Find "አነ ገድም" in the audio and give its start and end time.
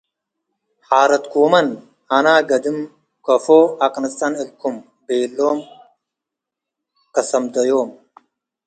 2.15-2.77